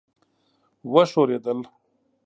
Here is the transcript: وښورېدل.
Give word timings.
وښورېدل. 0.93 1.59